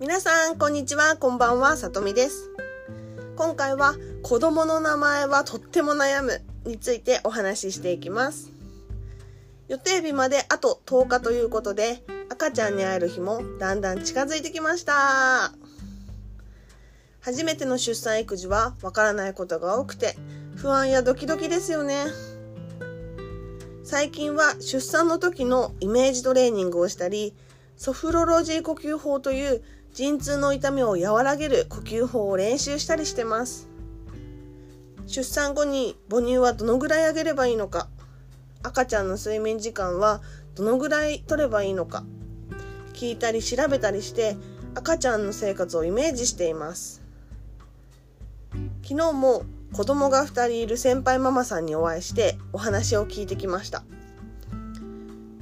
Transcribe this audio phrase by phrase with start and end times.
[0.00, 2.50] 皆さんこんにちはこんばんはさとみです。
[3.36, 8.50] 今回は子供の名前はとっても悩むについてお話ししていきます。
[9.68, 15.52] 予定日まであと10日ということで赤ちゃんに会える日もだんだん近づいてきました。
[17.20, 20.16] 初めての出産育児はわからないことが多くて
[20.56, 22.06] 不安やドキドキですよね。
[23.84, 27.34] 最近は出産の時のイメージトレーニングをしたり
[27.76, 29.62] ソフロロジー呼吸法という
[29.92, 33.68] 陣痛の痛みを和らげる呼吸法を練習したりしてます。
[35.06, 37.88] 出産後に母乳はどのぐらいあげればいいのか。
[38.62, 40.20] 赤ちゃんの睡眠時間は
[40.54, 42.04] どのぐらい取ればいいのか。
[42.92, 44.36] 聞いたり調べたりして
[44.74, 47.02] 赤ちゃんの生活をイメージしています。
[48.82, 53.82] 昨日も子供が2人いる先輩ママさんにお会いしてお話を聞いてきました。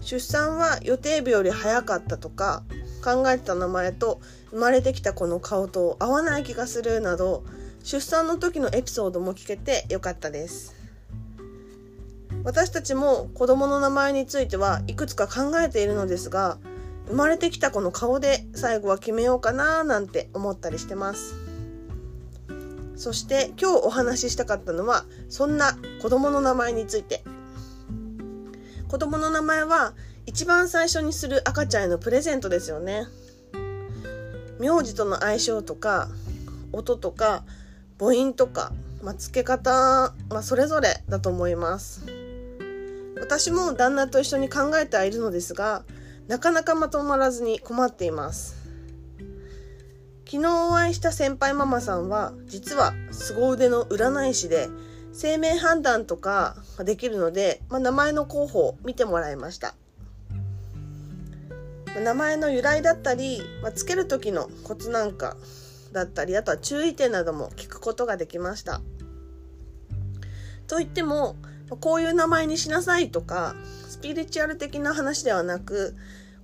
[0.00, 2.62] 出産は予定日より早かったとか
[3.08, 4.20] 考えてた名前と
[4.50, 7.42] 生まれてきた子の顔と合わない気がするなど
[7.82, 10.74] 出産の時のエピソードも聞けてよかったです。
[12.44, 16.58] 私たちも子供の名前についてはいくつか考えているのですが
[17.08, 21.34] 生まれてきた子の顔で最後は決めようかななんて思ったりしてます。
[22.96, 27.24] そして今日お話ししたかったのはそんな子供の名前について。
[28.88, 29.92] 子供の名前は
[30.28, 33.06] 一番最初にする赤ちゃんへのプレゼントですよね。
[34.60, 36.10] 名字との相性とか
[36.70, 37.44] 音とか
[37.98, 38.70] 母音とか、
[39.02, 42.04] まあ、付け方、まあ、それぞれだと思います。
[43.18, 45.82] 私も旦那と一緒に考えてはいるのですが
[46.28, 48.54] なかなかまとまらずに困っています。
[50.26, 54.68] 昨日お会いした先輩ママさんは実は凄腕の占い師で
[55.14, 59.74] 生命判断とかができるので、まあ、名前の候補を見てもらいました。
[61.96, 65.36] 名前の由来だったり、まあ、つける時のコツなんか
[65.92, 68.80] だったりあとは注意点なども聞くことができました。
[70.66, 71.36] といっても
[71.80, 73.54] こういう名前にしなさいとか
[73.88, 75.94] スピリチュアル的な話ではなく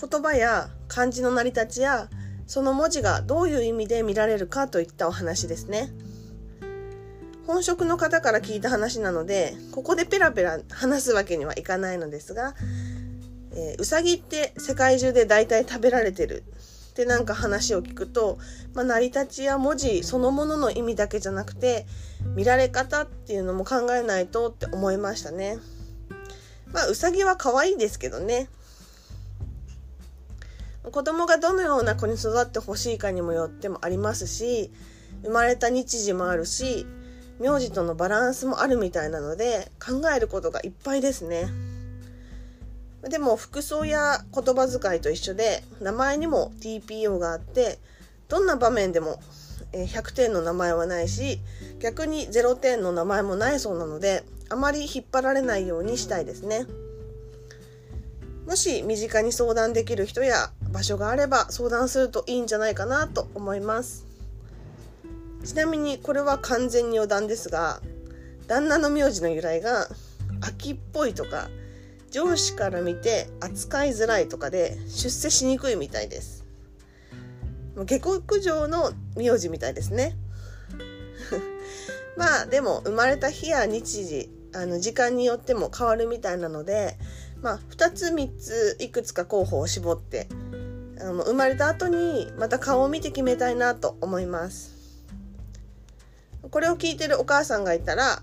[0.00, 2.08] 言葉や漢字の成り立ちや
[2.46, 5.90] その文字がどういう意味で見られるかといったお話ですね。
[7.46, 12.54] 本職の方から聞いた話なのでここでペラペラ話すわけにはいかないのですが
[13.52, 16.44] えー、うさぎって世界中で大体食べられてる
[16.90, 18.38] ってなんか話を聞くと、
[18.74, 21.86] まあ、成り立ちや文字そのものの意味だけじゃなくて
[22.34, 25.58] 見られ方っていうのも考えないとって思いましたね。
[26.72, 28.48] まあうさぎは可愛いですけどね。
[30.90, 34.72] 子供がどのような子に育ってほしいかにもよってもありますし
[35.22, 36.86] 生まれた日時もあるし
[37.38, 41.69] 名字とのバランスもあるみたいなので考えることがいっぱいですね。
[43.02, 47.78] でも服装や言葉遣いと一緒で名前にも TPO があって
[48.28, 49.20] どんな場面でも
[49.72, 51.38] 100点の名前はないし
[51.78, 56.66] 逆に0点の名前もないそうなのであまり引っ張られないようにしたいですね。
[58.46, 64.06] もし身近に相談できる人や場所があれば相談するといいんじゃないかなと思います。
[65.44, 67.80] ちなみにこれは完全に余談ですが
[68.48, 69.86] 旦那の名字の由来が
[70.40, 71.48] 秋っぽいとか
[72.10, 76.44] 上司から見て扱いづらいとかで出世しにくいみたいです。
[77.86, 80.16] 下克上の名字みたいですね。
[82.16, 86.98] まあでも生まれた日や日時あの時間によっても変わるみたいなので
[87.40, 90.28] まあ2つ3ついくつか候補を絞って
[91.00, 94.80] あの生まれた後にまた顔を見て決めたいなと思います。
[96.50, 98.22] これを聞いてるお母さんがいたら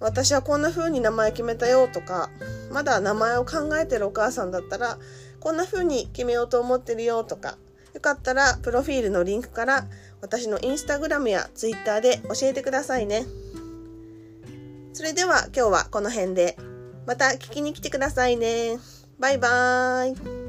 [0.00, 2.28] 私はこんな風に名前決めたよとか
[2.76, 4.98] まだ名前を考えてるお母さんだったら
[5.40, 7.56] こんな風に決めようと思ってるよとか
[7.94, 9.86] よかったらプロフィールのリンクから
[10.20, 13.24] 私のインスタグラムやツイッターで教えてくださいね。
[14.92, 16.58] それでは今日はこの辺で。
[17.06, 18.78] また聞きに来てくださいね。
[19.18, 20.45] バイバーイ。